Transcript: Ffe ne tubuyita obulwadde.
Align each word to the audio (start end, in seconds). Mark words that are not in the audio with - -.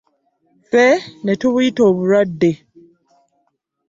Ffe 0.67 0.85
ne 1.23 1.33
tubuyita 1.39 1.81
obulwadde. 1.89 2.51